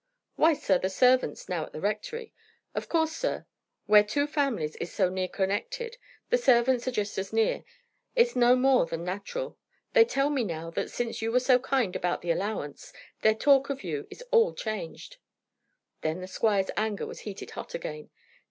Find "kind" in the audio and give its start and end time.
11.59-11.95